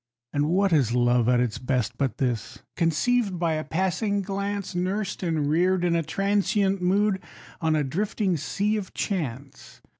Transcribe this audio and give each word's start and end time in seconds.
And 0.33 0.49
what 0.49 0.73
is 0.73 0.95
love 0.95 1.29
at 1.29 1.39
its 1.39 1.59
best, 1.59 1.95
but 1.95 2.17
this? 2.17 2.63
Conceived 2.75 3.37
by 3.37 3.53
a 3.53 3.63
passing 3.63 4.23
glance, 4.23 4.73
Nursed 4.73 5.21
and 5.21 5.47
reared 5.47 5.83
in 5.85 5.95
a 5.95 6.01
transient 6.01 6.81
mood, 6.81 7.19
on 7.61 7.75
a 7.75 7.83
drifting 7.83 8.35
Sea 8.35 8.77
of 8.77 8.95
Chance. 8.95 9.79